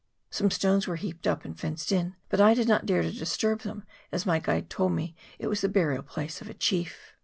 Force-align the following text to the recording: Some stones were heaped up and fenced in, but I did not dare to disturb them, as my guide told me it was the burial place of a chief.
Some 0.31 0.49
stones 0.49 0.87
were 0.87 0.95
heaped 0.95 1.27
up 1.27 1.45
and 1.45 1.55
fenced 1.55 1.91
in, 1.91 2.15
but 2.29 2.41
I 2.41 2.55
did 2.55 2.67
not 2.67 2.87
dare 2.87 3.03
to 3.03 3.11
disturb 3.11 3.59
them, 3.61 3.83
as 4.11 4.25
my 4.25 4.39
guide 4.39 4.67
told 4.67 4.93
me 4.93 5.13
it 5.37 5.45
was 5.45 5.61
the 5.61 5.69
burial 5.69 6.01
place 6.01 6.41
of 6.41 6.49
a 6.49 6.55
chief. 6.55 7.13